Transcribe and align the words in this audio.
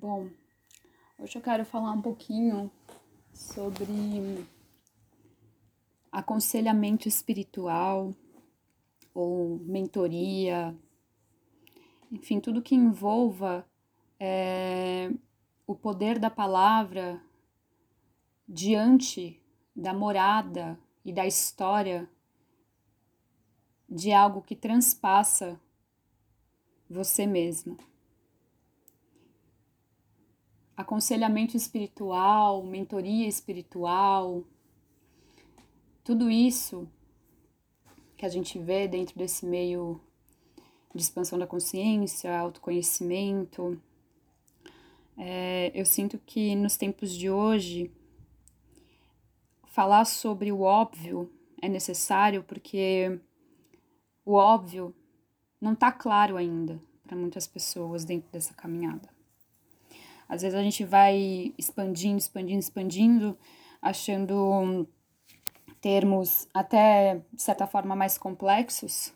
Bom, 0.00 0.30
hoje 1.18 1.36
eu 1.36 1.42
quero 1.42 1.62
falar 1.62 1.92
um 1.92 2.00
pouquinho 2.00 2.70
sobre 3.34 4.46
aconselhamento 6.10 7.06
espiritual 7.06 8.14
ou 9.12 9.58
mentoria, 9.58 10.74
enfim, 12.10 12.40
tudo 12.40 12.62
que 12.62 12.74
envolva 12.74 13.68
é, 14.18 15.12
o 15.66 15.74
poder 15.74 16.18
da 16.18 16.30
palavra 16.30 17.22
diante 18.48 19.38
da 19.76 19.92
morada 19.92 20.80
e 21.04 21.12
da 21.12 21.26
história 21.26 22.08
de 23.86 24.14
algo 24.14 24.40
que 24.40 24.56
transpassa 24.56 25.60
você 26.88 27.26
mesmo 27.26 27.89
aconselhamento 30.80 31.56
espiritual, 31.56 32.62
mentoria 32.64 33.28
espiritual, 33.28 34.44
tudo 36.02 36.30
isso 36.30 36.88
que 38.16 38.26
a 38.26 38.28
gente 38.28 38.58
vê 38.58 38.88
dentro 38.88 39.16
desse 39.16 39.46
meio 39.46 40.00
de 40.94 41.02
expansão 41.02 41.38
da 41.38 41.46
consciência, 41.46 42.36
autoconhecimento. 42.36 43.80
É, 45.16 45.70
eu 45.74 45.84
sinto 45.84 46.18
que 46.18 46.54
nos 46.54 46.76
tempos 46.76 47.12
de 47.12 47.30
hoje, 47.30 47.92
falar 49.66 50.04
sobre 50.04 50.50
o 50.50 50.62
óbvio 50.62 51.30
é 51.62 51.68
necessário 51.68 52.42
porque 52.42 53.20
o 54.24 54.32
óbvio 54.32 54.94
não 55.60 55.74
está 55.74 55.92
claro 55.92 56.36
ainda 56.36 56.80
para 57.02 57.16
muitas 57.16 57.46
pessoas 57.46 58.04
dentro 58.04 58.30
dessa 58.32 58.54
caminhada. 58.54 59.09
Às 60.30 60.42
vezes 60.42 60.56
a 60.56 60.62
gente 60.62 60.84
vai 60.84 61.52
expandindo, 61.58 62.18
expandindo, 62.18 62.60
expandindo, 62.60 63.38
achando 63.82 64.88
termos 65.80 66.46
até 66.54 67.20
de 67.32 67.42
certa 67.42 67.66
forma 67.66 67.96
mais 67.96 68.16
complexos, 68.16 69.12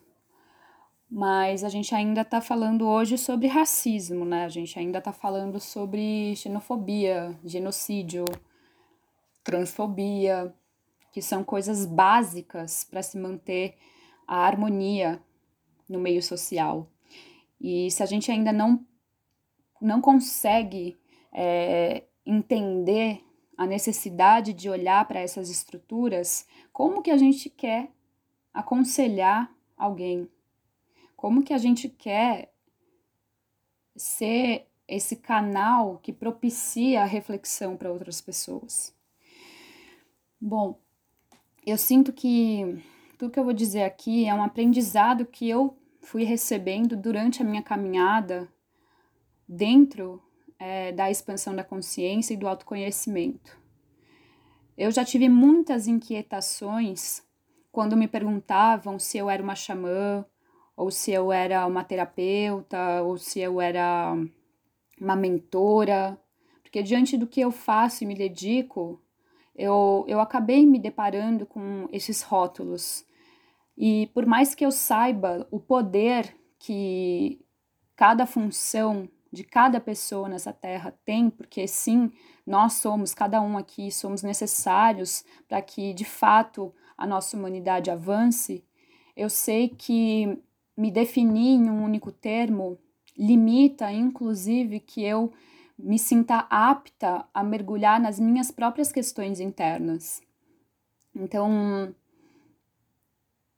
mas 1.08 1.62
a 1.62 1.68
gente 1.68 1.94
ainda 1.94 2.22
está 2.22 2.40
falando 2.40 2.88
hoje 2.88 3.16
sobre 3.16 3.46
racismo, 3.46 4.24
né? 4.24 4.44
A 4.44 4.48
gente 4.48 4.76
ainda 4.76 4.98
está 4.98 5.12
falando 5.12 5.60
sobre 5.60 6.34
xenofobia, 6.34 7.38
genocídio, 7.44 8.24
transfobia, 9.44 10.52
que 11.12 11.22
são 11.22 11.44
coisas 11.44 11.86
básicas 11.86 12.82
para 12.82 13.04
se 13.04 13.16
manter 13.16 13.76
a 14.26 14.38
harmonia 14.38 15.22
no 15.88 16.00
meio 16.00 16.20
social. 16.20 16.90
E 17.60 17.88
se 17.92 18.02
a 18.02 18.06
gente 18.06 18.32
ainda 18.32 18.52
não, 18.52 18.84
não 19.80 20.00
consegue 20.00 20.96
é, 21.34 22.04
entender 22.24 23.20
a 23.56 23.66
necessidade 23.66 24.52
de 24.52 24.70
olhar 24.70 25.06
para 25.06 25.20
essas 25.20 25.50
estruturas, 25.50 26.46
como 26.72 27.02
que 27.02 27.10
a 27.10 27.16
gente 27.16 27.50
quer 27.50 27.90
aconselhar 28.52 29.52
alguém? 29.76 30.28
Como 31.16 31.42
que 31.42 31.52
a 31.52 31.58
gente 31.58 31.88
quer 31.88 32.52
ser 33.96 34.66
esse 34.86 35.16
canal 35.16 35.98
que 35.98 36.12
propicia 36.12 37.02
a 37.02 37.06
reflexão 37.06 37.76
para 37.76 37.92
outras 37.92 38.20
pessoas? 38.20 38.94
Bom, 40.40 40.78
eu 41.64 41.78
sinto 41.78 42.12
que 42.12 42.82
tudo 43.16 43.30
que 43.30 43.38
eu 43.38 43.44
vou 43.44 43.54
dizer 43.54 43.84
aqui 43.84 44.26
é 44.26 44.34
um 44.34 44.42
aprendizado 44.42 45.24
que 45.24 45.48
eu 45.48 45.76
fui 46.00 46.24
recebendo 46.24 46.96
durante 46.96 47.40
a 47.40 47.44
minha 47.44 47.62
caminhada 47.62 48.48
dentro 49.48 50.22
é, 50.64 50.92
da 50.92 51.10
expansão 51.10 51.54
da 51.54 51.62
consciência 51.62 52.32
e 52.32 52.38
do 52.38 52.48
autoconhecimento. 52.48 53.60
Eu 54.78 54.90
já 54.90 55.04
tive 55.04 55.28
muitas 55.28 55.86
inquietações 55.86 57.22
quando 57.70 57.94
me 57.94 58.08
perguntavam 58.08 58.98
se 58.98 59.18
eu 59.18 59.28
era 59.28 59.42
uma 59.42 59.54
xamã, 59.54 60.24
ou 60.74 60.90
se 60.90 61.12
eu 61.12 61.30
era 61.30 61.66
uma 61.66 61.84
terapeuta, 61.84 63.02
ou 63.02 63.18
se 63.18 63.40
eu 63.40 63.60
era 63.60 64.16
uma 64.98 65.14
mentora, 65.14 66.18
porque 66.62 66.82
diante 66.82 67.18
do 67.18 67.26
que 67.26 67.42
eu 67.42 67.50
faço 67.50 68.02
e 68.02 68.06
me 68.06 68.14
dedico, 68.14 68.98
eu, 69.54 70.06
eu 70.08 70.18
acabei 70.18 70.64
me 70.64 70.78
deparando 70.78 71.44
com 71.44 71.90
esses 71.92 72.22
rótulos. 72.22 73.04
E 73.76 74.06
por 74.14 74.24
mais 74.24 74.54
que 74.54 74.64
eu 74.64 74.70
saiba 74.70 75.46
o 75.50 75.60
poder 75.60 76.34
que 76.58 77.44
cada 77.94 78.24
função 78.24 79.06
de 79.34 79.44
cada 79.44 79.80
pessoa 79.80 80.28
nessa 80.28 80.52
terra 80.52 80.94
tem, 81.04 81.28
porque 81.28 81.66
sim, 81.66 82.10
nós 82.46 82.74
somos, 82.74 83.12
cada 83.12 83.42
um 83.42 83.58
aqui, 83.58 83.90
somos 83.90 84.22
necessários 84.22 85.24
para 85.48 85.60
que 85.60 85.92
de 85.92 86.04
fato 86.04 86.72
a 86.96 87.06
nossa 87.06 87.36
humanidade 87.36 87.90
avance, 87.90 88.64
eu 89.16 89.28
sei 89.28 89.68
que 89.68 90.38
me 90.76 90.90
definir 90.90 91.56
em 91.56 91.68
um 91.68 91.82
único 91.82 92.12
termo 92.12 92.78
limita, 93.16 93.92
inclusive, 93.92 94.80
que 94.80 95.02
eu 95.02 95.32
me 95.78 95.98
sinta 95.98 96.46
apta 96.48 97.26
a 97.34 97.42
mergulhar 97.42 98.00
nas 98.00 98.18
minhas 98.18 98.50
próprias 98.50 98.92
questões 98.92 99.40
internas. 99.40 100.22
Então, 101.14 101.94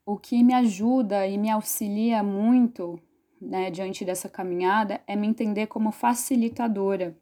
o 0.05 0.17
que 0.17 0.43
me 0.43 0.55
ajuda 0.55 1.27
e 1.27 1.37
me 1.37 1.51
auxilia 1.51 2.23
muito 2.23 3.01
né, 3.41 3.71
diante 3.71 4.05
dessa 4.05 4.29
caminhada 4.29 5.01
é 5.07 5.15
me 5.15 5.27
entender 5.27 5.67
como 5.67 5.91
facilitadora. 5.93 7.17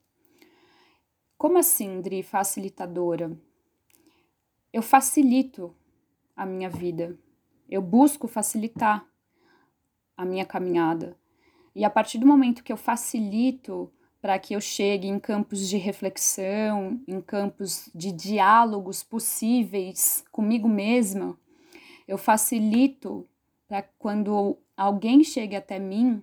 Como 1.36 1.58
assim, 1.58 2.00
Dri, 2.00 2.22
facilitadora? 2.22 3.36
Eu 4.72 4.82
facilito 4.82 5.74
a 6.36 6.46
minha 6.46 6.68
vida. 6.68 7.18
Eu 7.68 7.82
busco 7.82 8.26
facilitar 8.26 9.06
a 10.16 10.24
minha 10.24 10.44
caminhada. 10.44 11.16
E 11.74 11.84
a 11.84 11.90
partir 11.90 12.18
do 12.18 12.26
momento 12.26 12.62
que 12.62 12.72
eu 12.72 12.76
facilito 12.76 13.92
para 14.20 14.38
que 14.38 14.54
eu 14.54 14.60
chegue 14.60 15.06
em 15.06 15.18
campos 15.18 15.68
de 15.68 15.76
reflexão, 15.76 16.98
em 17.06 17.20
campos 17.20 17.90
de 17.94 18.10
diálogos 18.10 19.02
possíveis 19.02 20.24
comigo 20.32 20.68
mesma, 20.68 21.38
eu 22.08 22.16
facilito 22.16 23.28
para 23.68 23.82
quando 23.98 24.56
alguém 24.76 25.22
chegue 25.22 25.56
até 25.56 25.78
mim 25.78 26.22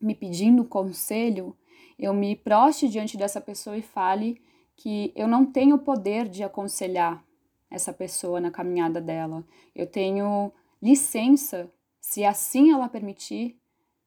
me 0.00 0.14
pedindo 0.14 0.64
conselho, 0.64 1.56
eu 1.98 2.14
me 2.14 2.34
proste 2.34 2.88
diante 2.88 3.16
dessa 3.16 3.40
pessoa 3.40 3.76
e 3.76 3.82
fale 3.82 4.40
que 4.74 5.12
eu 5.14 5.28
não 5.28 5.44
tenho 5.44 5.78
poder 5.78 6.26
de 6.26 6.42
aconselhar 6.42 7.22
essa 7.70 7.92
pessoa 7.92 8.40
na 8.40 8.50
caminhada 8.50 9.00
dela. 9.00 9.44
Eu 9.74 9.86
tenho 9.86 10.50
licença, 10.82 11.70
se 12.00 12.24
assim 12.24 12.72
ela 12.72 12.88
permitir, 12.88 13.60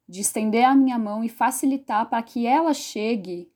de 0.08 0.20
estender 0.20 0.64
a 0.64 0.74
minha 0.74 0.98
mão 0.98 1.24
e 1.24 1.28
facilitar 1.28 2.10
para 2.10 2.22
que 2.22 2.46
ela 2.46 2.74
chegue 2.74 3.50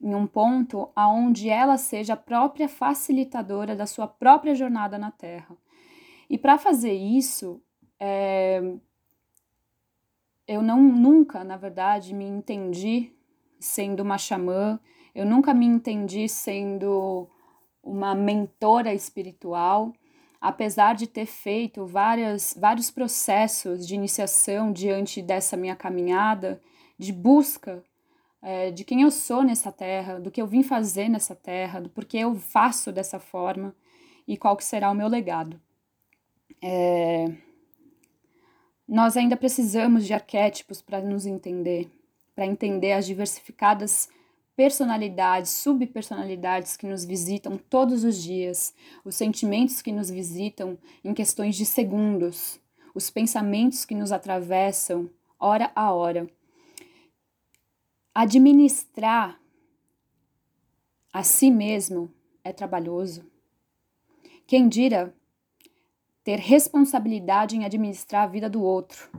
em 0.00 0.14
um 0.14 0.26
ponto 0.26 0.90
aonde 0.94 1.48
ela 1.48 1.78
seja 1.78 2.14
a 2.14 2.16
própria 2.16 2.68
facilitadora 2.68 3.74
da 3.74 3.86
sua 3.86 4.06
própria 4.06 4.54
jornada 4.54 4.98
na 4.98 5.10
Terra. 5.10 5.56
E 6.28 6.36
para 6.36 6.58
fazer 6.58 6.92
isso, 6.92 7.62
é, 7.98 8.76
eu 10.46 10.62
não 10.62 10.82
nunca, 10.82 11.44
na 11.44 11.56
verdade, 11.56 12.14
me 12.14 12.24
entendi 12.24 13.12
sendo 13.58 14.00
uma 14.00 14.18
xamã, 14.18 14.78
eu 15.14 15.24
nunca 15.24 15.54
me 15.54 15.66
entendi 15.66 16.28
sendo 16.28 17.28
uma 17.82 18.14
mentora 18.14 18.94
espiritual, 18.94 19.92
apesar 20.40 20.94
de 20.94 21.06
ter 21.06 21.26
feito 21.26 21.86
várias, 21.86 22.56
vários 22.58 22.90
processos 22.90 23.86
de 23.86 23.94
iniciação 23.94 24.72
diante 24.72 25.22
dessa 25.22 25.56
minha 25.56 25.76
caminhada, 25.76 26.60
de 26.98 27.12
busca 27.12 27.82
é, 28.42 28.72
de 28.72 28.84
quem 28.84 29.02
eu 29.02 29.10
sou 29.10 29.44
nessa 29.44 29.70
terra, 29.70 30.18
do 30.18 30.30
que 30.30 30.42
eu 30.42 30.46
vim 30.46 30.64
fazer 30.64 31.08
nessa 31.08 31.34
terra, 31.34 31.80
do 31.80 31.88
porquê 31.88 32.18
eu 32.18 32.34
faço 32.34 32.90
dessa 32.90 33.20
forma 33.20 33.74
e 34.26 34.36
qual 34.36 34.56
que 34.56 34.64
será 34.64 34.90
o 34.90 34.94
meu 34.94 35.06
legado. 35.06 35.60
É, 36.60 37.32
nós 38.86 39.16
ainda 39.16 39.36
precisamos 39.36 40.06
de 40.06 40.12
arquétipos 40.12 40.82
para 40.82 41.00
nos 41.00 41.26
entender, 41.26 41.90
para 42.34 42.46
entender 42.46 42.92
as 42.92 43.06
diversificadas 43.06 44.08
personalidades, 44.56 45.50
subpersonalidades 45.50 46.76
que 46.76 46.86
nos 46.86 47.04
visitam 47.04 47.56
todos 47.56 48.04
os 48.04 48.22
dias, 48.22 48.74
os 49.04 49.14
sentimentos 49.14 49.80
que 49.80 49.92
nos 49.92 50.10
visitam 50.10 50.78
em 51.02 51.14
questões 51.14 51.56
de 51.56 51.64
segundos, 51.64 52.60
os 52.94 53.08
pensamentos 53.08 53.84
que 53.84 53.94
nos 53.94 54.12
atravessam 54.12 55.08
hora 55.38 55.72
a 55.74 55.92
hora. 55.92 56.28
Administrar 58.14 59.40
a 61.12 61.22
si 61.22 61.50
mesmo 61.50 62.12
é 62.44 62.52
trabalhoso. 62.52 63.24
Quem 64.46 64.68
dira 64.68 65.14
ter 66.24 66.38
responsabilidade 66.38 67.56
em 67.56 67.64
administrar 67.64 68.24
a 68.24 68.26
vida 68.26 68.48
do 68.48 68.62
outro. 68.62 69.10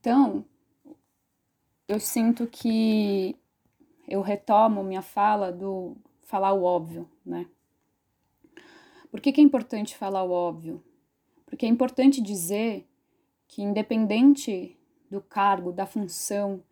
Então, 0.00 0.44
eu 1.86 2.00
sinto 2.00 2.46
que 2.46 3.36
eu 4.08 4.20
retomo 4.20 4.82
minha 4.82 5.02
fala 5.02 5.52
do 5.52 5.96
falar 6.22 6.52
o 6.52 6.62
óbvio, 6.62 7.08
né? 7.24 7.46
Por 9.10 9.20
que, 9.20 9.32
que 9.32 9.40
é 9.40 9.44
importante 9.44 9.96
falar 9.96 10.24
o 10.24 10.32
óbvio? 10.32 10.82
Porque 11.46 11.64
é 11.64 11.68
importante 11.68 12.20
dizer 12.20 12.88
que, 13.46 13.62
independente 13.62 14.76
do 15.10 15.20
cargo, 15.20 15.70
da 15.70 15.86
função 15.86 16.62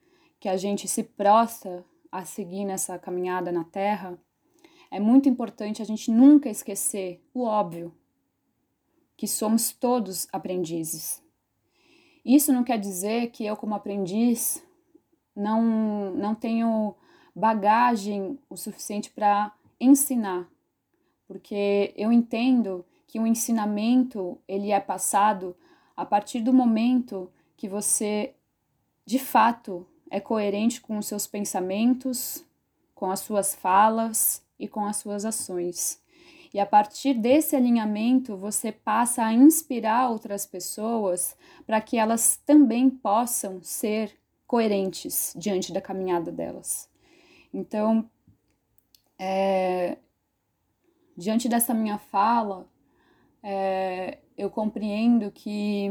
que 0.41 0.49
a 0.49 0.57
gente 0.57 0.89
se 0.89 1.05
prostra 1.05 1.85
a 2.11 2.25
seguir 2.25 2.65
nessa 2.65 2.99
caminhada 2.99 3.53
na 3.53 3.63
Terra, 3.65 4.19
é 4.91 4.99
muito 4.99 5.29
importante 5.29 5.81
a 5.81 5.85
gente 5.85 6.11
nunca 6.11 6.51
esquecer 6.51 7.25
o 7.33 7.45
óbvio, 7.45 7.95
que 9.23 9.29
somos 9.29 9.71
todos 9.71 10.27
aprendizes. 10.33 11.23
Isso 12.25 12.53
não 12.53 12.65
quer 12.65 12.77
dizer 12.77 13.31
que 13.31 13.47
eu, 13.47 13.57
como 13.57 13.73
aprendiz, 13.73 14.61
não, 15.33 16.11
não 16.11 16.35
tenho 16.35 16.93
bagagem 17.33 18.37
o 18.51 18.57
suficiente 18.57 19.13
para 19.13 19.53
ensinar, 19.81 20.49
porque 21.29 21.95
eu 21.97 22.11
entendo 22.11 22.85
que 23.07 23.21
o 23.21 23.25
ensinamento 23.25 24.37
ele 24.49 24.73
é 24.73 24.81
passado 24.81 25.57
a 25.97 26.05
partir 26.05 26.41
do 26.41 26.53
momento 26.53 27.31
que 27.57 27.69
você 27.69 28.35
de 29.07 29.21
fato 29.21 29.87
é 30.11 30.19
coerente 30.19 30.81
com 30.81 30.99
os 30.99 31.07
seus 31.07 31.29
pensamentos, 31.29 32.45
com 32.93 33.09
as 33.09 33.21
suas 33.21 33.55
falas 33.55 34.45
e 34.59 34.67
com 34.67 34.85
as 34.85 34.97
suas 34.97 35.25
ações. 35.25 36.02
E 36.55 36.61
a 36.61 36.67
partir 36.67 37.15
desse 37.15 37.57
alinhamento, 37.57 38.37
você 38.37 38.71
passa 38.71 39.25
a 39.25 39.33
inspirar 39.33 40.11
outras 40.11 40.45
pessoas 40.45 41.35
para 41.67 41.81
que 41.81 41.97
elas 41.97 42.37
também 42.45 42.91
possam 42.91 43.63
ser 43.63 44.15
coerentes 44.47 45.33
diante 45.35 45.73
da 45.73 45.81
caminhada 45.81 46.31
delas. 46.31 46.91
Então, 47.55 48.09
é, 49.19 49.97
diante 51.17 51.49
dessa 51.49 51.73
minha 51.73 51.97
fala, 51.97 52.69
é, 53.43 54.19
eu 54.37 54.51
compreendo 54.51 55.31
que 55.31 55.89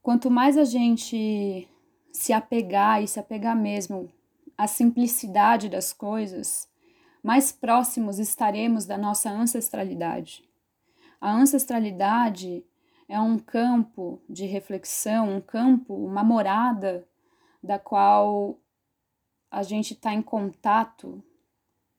quanto 0.00 0.30
mais 0.30 0.56
a 0.56 0.64
gente 0.64 1.68
se 2.12 2.32
apegar 2.32 3.02
e 3.02 3.08
se 3.08 3.18
apegar 3.18 3.56
mesmo 3.56 4.08
à 4.56 4.66
simplicidade 4.66 5.68
das 5.68 5.92
coisas, 5.92 6.68
mais 7.28 7.52
próximos 7.52 8.18
estaremos 8.18 8.86
da 8.86 8.96
nossa 8.96 9.30
ancestralidade. 9.30 10.48
A 11.20 11.30
ancestralidade 11.30 12.64
é 13.06 13.20
um 13.20 13.38
campo 13.38 14.18
de 14.26 14.46
reflexão, 14.46 15.36
um 15.36 15.38
campo, 15.38 15.94
uma 15.94 16.24
morada 16.24 17.06
da 17.62 17.78
qual 17.78 18.58
a 19.50 19.62
gente 19.62 19.92
está 19.92 20.14
em 20.14 20.22
contato 20.22 21.22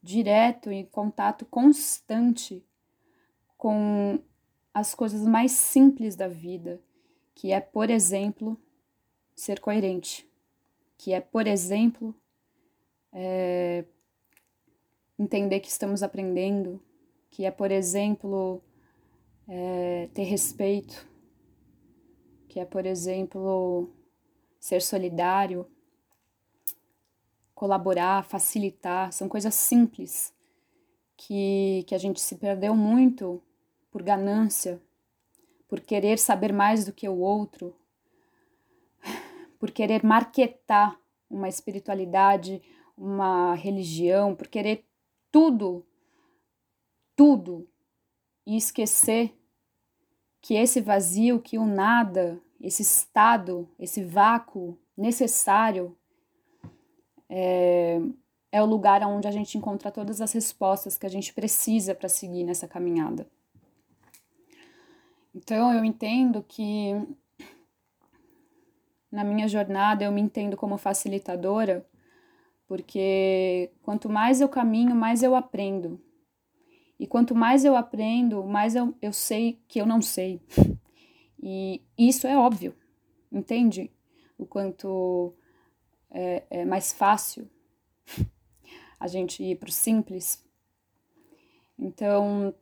direto, 0.02 0.72
em 0.72 0.84
contato 0.84 1.46
constante 1.46 2.66
com 3.56 4.18
as 4.74 4.96
coisas 4.96 5.22
mais 5.22 5.52
simples 5.52 6.16
da 6.16 6.28
vida, 6.28 6.82
que 7.36 7.52
é, 7.52 7.62
por 7.62 7.92
exemplo, 7.92 8.60
ser 9.36 9.60
coerente, 9.60 10.28
que 10.98 11.14
é, 11.14 11.22
por 11.22 11.46
exemplo, 11.46 12.16
é, 13.14 13.86
entender 15.20 15.60
que 15.60 15.68
estamos 15.68 16.02
aprendendo, 16.02 16.82
que 17.30 17.46
é, 17.46 17.52
por 17.52 17.72
exemplo, 17.72 18.64
é, 19.48 20.10
ter 20.14 20.24
respeito, 20.24 21.06
que 22.48 22.60
é, 22.60 22.66
por 22.66 22.86
exemplo, 22.86 23.94
ser 24.60 24.82
solidário, 24.82 25.68
colaborar, 27.54 28.24
facilitar, 28.24 29.12
são 29.12 29.28
coisas 29.28 29.54
simples 29.54 30.34
que, 31.18 31.84
que 31.86 31.94
a 31.94 31.98
gente 31.98 32.22
se 32.22 32.38
perdeu 32.38 32.74
muito 32.74 33.44
por 33.92 34.02
ganância, 34.02 34.82
por 35.68 35.82
querer 35.82 36.18
saber 36.18 36.54
mais 36.54 36.86
do 36.86 36.94
que 36.94 37.10
o 37.10 37.18
outro, 37.18 37.76
por 39.60 39.72
querer 39.72 40.04
marketar 40.04 40.98
uma 41.30 41.50
espiritualidade, 41.50 42.62
uma 42.98 43.54
religião, 43.56 44.34
por 44.34 44.48
querer 44.48 44.89
tudo, 45.32 45.86
tudo, 47.16 47.68
e 48.46 48.58
esquecer 48.58 49.38
que 50.42 50.56
esse 50.56 50.82
vazio, 50.82 51.40
que 51.40 51.58
o 51.58 51.66
nada, 51.66 52.42
esse 52.60 52.82
estado, 52.82 53.70
esse 53.78 54.04
vácuo 54.04 54.78
necessário 54.98 55.96
é, 57.30 58.00
é 58.52 58.62
o 58.62 58.66
lugar 58.66 59.04
onde 59.04 59.28
a 59.28 59.32
gente 59.32 59.58
encontra 59.58 59.92
todas 59.92 60.22
as 60.22 60.32
respostas 60.34 60.98
que 60.98 61.06
a 61.06 61.10
gente 61.10 61.34
precisa 61.34 61.94
para 61.94 62.10
seguir 62.10 62.44
nessa 62.44 62.68
caminhada. 62.68 63.30
Então 65.34 65.74
eu 65.74 65.86
entendo 65.86 66.44
que 66.44 66.94
na 69.12 69.24
minha 69.24 69.48
jornada 69.48 70.04
eu 70.04 70.12
me 70.12 70.22
entendo 70.22 70.58
como 70.58 70.78
facilitadora 70.78 71.86
porque 72.70 73.72
quanto 73.82 74.08
mais 74.08 74.42
eu 74.42 74.48
caminho, 74.48 74.96
mais 74.96 75.24
eu 75.24 75.36
aprendo. 75.36 76.00
E 77.00 77.08
quanto 77.08 77.34
mais 77.34 77.66
eu 77.66 77.76
aprendo, 77.76 78.44
mais 78.44 78.76
eu, 78.76 78.94
eu 79.02 79.12
sei 79.12 79.60
que 79.68 79.82
eu 79.82 79.86
não 79.88 80.02
sei. 80.02 80.40
E 81.42 81.82
isso 81.98 82.28
é 82.28 82.38
óbvio, 82.38 82.76
entende? 83.32 83.90
O 84.38 84.46
quanto 84.46 85.34
é, 86.12 86.44
é 86.50 86.66
mais 86.66 86.92
fácil 86.92 87.50
a 89.00 89.08
gente 89.08 89.42
ir 89.42 89.56
para 89.56 89.70
o 89.70 89.72
simples. 89.72 90.46
Então, 91.78 92.54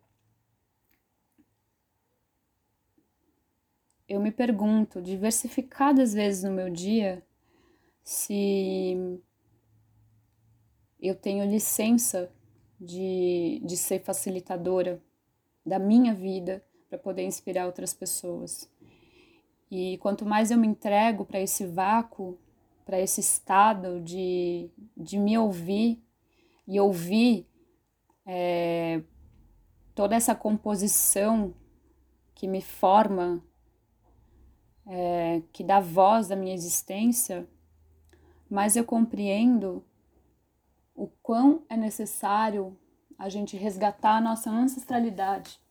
eu 4.07 4.19
me 4.19 4.30
pergunto 4.30 5.01
diversificadas 5.01 6.13
vezes 6.13 6.44
no 6.44 6.51
meu 6.51 6.69
dia 6.69 7.25
se 8.04 9.19
eu 11.02 11.16
tenho 11.16 11.46
licença 11.46 12.32
de, 12.80 13.62
de 13.64 13.78
ser 13.78 14.00
facilitadora 14.00 15.02
da 15.66 15.78
minha 15.80 16.14
vida 16.14 16.64
para 16.90 16.98
poder 16.98 17.24
inspirar 17.24 17.66
outras 17.66 17.94
pessoas. 17.94 18.69
E 19.69 19.98
quanto 19.98 20.26
mais 20.26 20.50
eu 20.50 20.57
me 20.57 20.68
entrego 20.68 21.26
para 21.26 21.40
esse 21.40 21.66
vácuo, 21.66 22.38
para 22.86 23.00
esse 23.00 23.19
estado 23.19 24.00
de, 24.00 24.69
de 24.95 25.18
me 25.18 25.38
ouvir 25.38 26.02
e 26.66 26.80
ouvir 26.80 27.45
é, 28.26 29.02
toda 29.94 30.16
essa 30.16 30.33
composição 30.33 31.54
que 32.33 32.48
me 32.48 32.62
forma, 32.62 33.44
é, 34.86 35.42
que 35.52 35.64
dá 35.64 35.80
voz 35.81 36.31
à 36.31 36.36
minha 36.36 36.54
existência, 36.54 37.48
mais 38.50 38.78
eu 38.78 38.86
compreendo 38.86 39.83
o 40.97 41.07
quão 41.21 41.63
é 41.69 41.77
necessário 41.77 42.75
a 43.19 43.30
gente 43.30 43.56
resgatar 43.56 44.18
a 44.18 44.21
nossa 44.21 44.49
ancestralidade. 44.49 45.61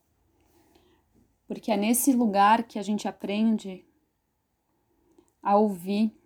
Porque 1.49 1.73
é 1.73 1.76
nesse 1.76 2.12
lugar 2.12 2.62
que 2.62 2.78
a 2.78 2.83
gente 2.83 3.09
aprende 3.09 3.85
a 5.42 5.56
ouvir, 5.56 6.16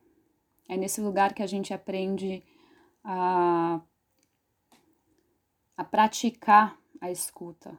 é 0.68 0.76
nesse 0.76 1.00
lugar 1.00 1.32
que 1.32 1.42
a 1.42 1.46
gente 1.46 1.72
aprende 1.72 2.44
a, 3.02 3.80
a 5.76 5.84
praticar 5.84 6.78
a 7.00 7.10
escuta. 7.10 7.76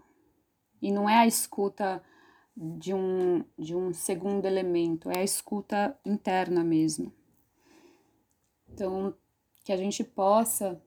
E 0.81 0.91
não 0.91 1.07
é 1.07 1.17
a 1.17 1.27
escuta 1.27 2.03
de 2.57 2.93
um, 2.95 3.45
de 3.57 3.75
um 3.75 3.93
segundo 3.93 4.45
elemento, 4.45 5.09
é 5.11 5.19
a 5.19 5.23
escuta 5.23 5.97
interna 6.03 6.63
mesmo. 6.63 7.13
Então, 8.67 9.15
que 9.63 9.71
a 9.71 9.77
gente 9.77 10.03
possa 10.03 10.81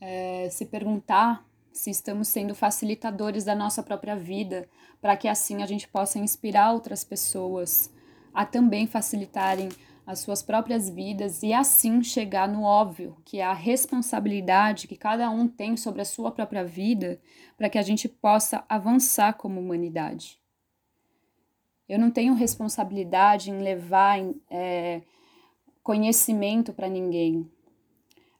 é, 0.00 0.48
se 0.50 0.66
perguntar 0.66 1.44
se 1.72 1.90
estamos 1.90 2.28
sendo 2.28 2.54
facilitadores 2.54 3.44
da 3.44 3.54
nossa 3.54 3.82
própria 3.82 4.16
vida, 4.16 4.68
para 5.00 5.16
que 5.16 5.28
assim 5.28 5.62
a 5.62 5.66
gente 5.66 5.86
possa 5.86 6.18
inspirar 6.18 6.72
outras 6.72 7.04
pessoas 7.04 7.92
a 8.34 8.44
também 8.44 8.86
facilitarem 8.86 9.68
as 10.06 10.20
suas 10.20 10.42
próprias 10.42 10.90
vidas 10.90 11.42
e 11.42 11.52
assim 11.52 12.02
chegar 12.02 12.48
no 12.48 12.62
óbvio, 12.62 13.16
que 13.24 13.38
é 13.38 13.44
a 13.44 13.52
responsabilidade 13.52 14.88
que 14.88 14.96
cada 14.96 15.30
um 15.30 15.46
tem 15.46 15.76
sobre 15.76 16.02
a 16.02 16.04
sua 16.04 16.32
própria 16.32 16.64
vida, 16.64 17.20
para 17.56 17.68
que 17.68 17.78
a 17.78 17.82
gente 17.82 18.08
possa 18.08 18.64
avançar 18.68 19.34
como 19.34 19.60
humanidade. 19.60 20.40
Eu 21.88 21.98
não 21.98 22.10
tenho 22.10 22.34
responsabilidade 22.34 23.50
em 23.50 23.62
levar 23.62 24.18
é, 24.50 25.02
conhecimento 25.82 26.72
para 26.72 26.88
ninguém. 26.88 27.48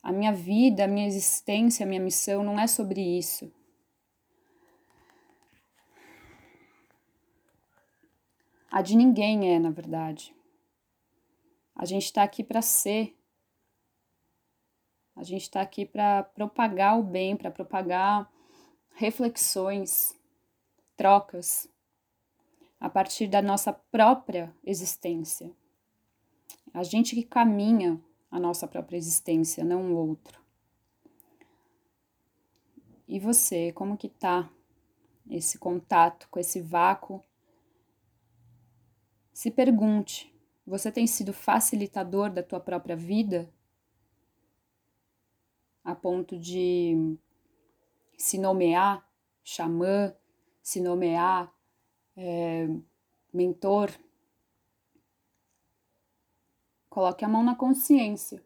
A 0.02 0.12
minha 0.12 0.32
vida, 0.32 0.84
a 0.84 0.88
minha 0.88 1.06
existência, 1.06 1.84
a 1.84 1.88
minha 1.88 2.00
missão 2.00 2.42
não 2.42 2.58
é 2.58 2.66
sobre 2.66 3.00
isso. 3.00 3.52
A 8.70 8.82
de 8.82 8.96
ninguém 8.96 9.54
é, 9.54 9.58
na 9.58 9.70
verdade. 9.70 10.34
A 11.74 11.84
gente 11.84 12.04
está 12.04 12.22
aqui 12.22 12.44
para 12.44 12.62
ser. 12.62 13.16
A 15.16 15.22
gente 15.22 15.42
está 15.42 15.60
aqui 15.60 15.84
para 15.84 16.22
propagar 16.22 16.98
o 16.98 17.02
bem, 17.02 17.36
para 17.36 17.50
propagar 17.50 18.30
reflexões, 18.94 20.14
trocas, 20.96 21.68
a 22.78 22.88
partir 22.88 23.26
da 23.26 23.42
nossa 23.42 23.72
própria 23.72 24.54
existência. 24.64 25.50
A 26.72 26.82
gente 26.82 27.14
que 27.14 27.22
caminha 27.22 28.00
a 28.30 28.38
nossa 28.38 28.66
própria 28.68 28.96
existência, 28.96 29.64
não 29.64 29.92
o 29.92 29.96
outro. 29.96 30.40
E 33.08 33.18
você, 33.18 33.72
como 33.72 33.96
que 33.96 34.08
tá 34.08 34.48
esse 35.28 35.58
contato 35.58 36.28
com 36.30 36.38
esse 36.38 36.60
vácuo? 36.60 37.22
Se 39.32 39.50
pergunte, 39.50 40.32
você 40.64 40.92
tem 40.92 41.06
sido 41.06 41.32
facilitador 41.32 42.30
da 42.30 42.42
tua 42.42 42.60
própria 42.60 42.94
vida? 42.94 43.52
A 45.82 45.94
ponto 45.94 46.38
de 46.38 47.16
se 48.16 48.38
nomear 48.38 49.04
xamã, 49.42 50.14
se 50.62 50.80
nomear 50.80 51.52
é, 52.16 52.68
mentor, 53.32 53.90
coloque 56.90 57.24
a 57.24 57.28
mão 57.28 57.42
na 57.42 57.54
consciência. 57.54 58.44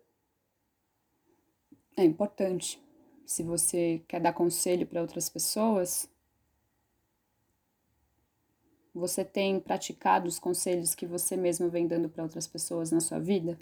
É 1.97 2.05
importante. 2.05 2.81
Se 3.27 3.43
você 3.43 4.03
quer 4.07 4.21
dar 4.21 4.35
conselho 4.35 4.87
para 4.87 5.01
outras 5.01 5.31
pessoas, 5.31 6.09
você 8.95 9.25
tem 9.25 9.59
praticado 9.59 10.29
os 10.29 10.39
conselhos 10.39 10.95
que 10.95 11.07
você 11.07 11.37
mesmo 11.37 11.71
vem 11.71 11.87
dando 11.87 12.09
para 12.09 12.23
outras 12.23 12.47
pessoas 12.47 12.93
na 12.93 13.01
sua 13.01 13.19
vida? 13.19 13.59